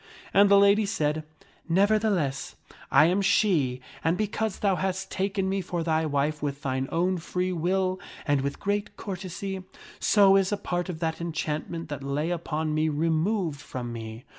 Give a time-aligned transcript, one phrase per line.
[0.33, 1.25] And the lady said,"
[1.79, 2.55] Nevertheless,
[2.89, 7.19] I am she and because thou hast taken me for thy wife with thine own
[7.19, 9.61] free will and with great courtesy,
[9.99, 14.25] so is a part of that enchantment that lay upon me removed from me.